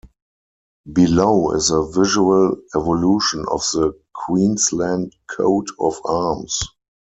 Below 0.91 1.51
is 1.51 1.69
a 1.69 1.83
visual 1.85 2.55
evolution 2.75 3.41
of 3.51 3.59
the 3.71 3.95
Queensland 4.15 5.15
coat 5.29 5.67
of 5.79 6.01
arms. 6.05 6.59